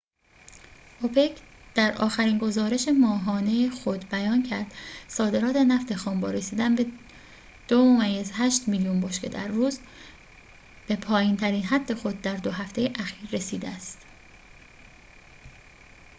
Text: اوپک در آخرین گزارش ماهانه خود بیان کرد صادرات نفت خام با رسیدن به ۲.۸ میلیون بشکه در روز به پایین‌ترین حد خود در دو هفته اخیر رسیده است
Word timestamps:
اوپک 1.01 1.39
در 1.75 1.95
آخرین 1.97 2.37
گزارش 2.37 2.87
ماهانه 2.99 3.69
خود 3.69 4.09
بیان 4.09 4.43
کرد 4.43 4.73
صادرات 5.07 5.55
نفت 5.55 5.93
خام 5.95 6.21
با 6.21 6.31
رسیدن 6.31 6.75
به 6.75 6.85
۲.۸ 7.67 8.67
میلیون 8.67 9.01
بشکه 9.01 9.29
در 9.29 9.47
روز 9.47 9.79
به 10.87 10.95
پایین‌ترین 10.95 11.63
حد 11.63 11.93
خود 11.93 12.21
در 12.21 12.35
دو 12.35 12.51
هفته 12.51 12.91
اخیر 12.99 13.29
رسیده 13.31 13.69
است 13.69 14.05